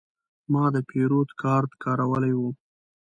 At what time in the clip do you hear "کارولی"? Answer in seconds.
1.83-2.33